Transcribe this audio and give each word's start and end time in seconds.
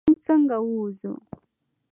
مونږ 0.05 0.19
څنګه 0.27 0.55
ووځو؟ 0.61 1.13